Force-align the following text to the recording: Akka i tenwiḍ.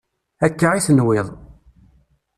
Akka 0.45 0.67
i 0.75 0.79
tenwiḍ. 0.85 1.27